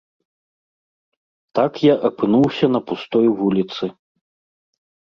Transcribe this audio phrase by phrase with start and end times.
[1.59, 3.95] Так я апынуўся на пустой вуліцы.